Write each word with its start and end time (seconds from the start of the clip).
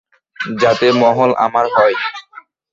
যাতে, 0.57 0.87
মহল 1.01 1.31
আমার 1.45 1.65
হয়। 1.75 1.95